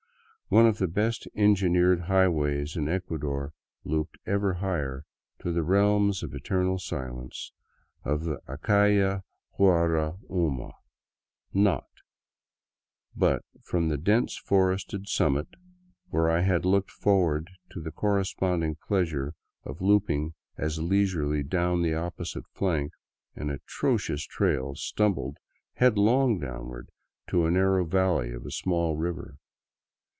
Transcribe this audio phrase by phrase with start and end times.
[0.53, 3.53] One of the best engineered highways in Ecua dor
[3.85, 5.05] looped ever higher
[5.39, 7.53] to the" realms of eternal silence"
[8.13, 9.21] of the Acayana
[9.57, 10.73] Guagra uma"
[11.53, 11.87] Knot,"
[13.15, 15.47] but from the dense forested summit,
[16.09, 21.93] where I had looked forward to the corresponding pleasure of looping as leisurely down the
[21.95, 22.91] opposite flank,
[23.37, 25.37] an atrocious trail stumbled
[25.75, 26.89] head long downward
[27.29, 29.37] to the narrow valley of a small river.